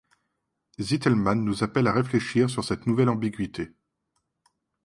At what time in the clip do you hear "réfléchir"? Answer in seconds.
1.91-2.49